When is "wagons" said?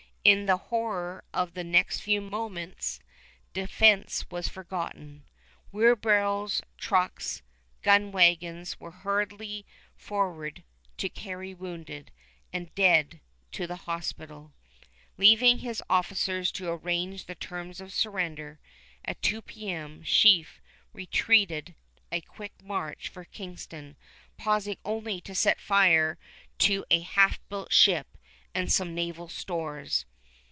8.11-8.79